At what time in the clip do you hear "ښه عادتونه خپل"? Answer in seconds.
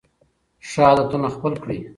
0.69-1.53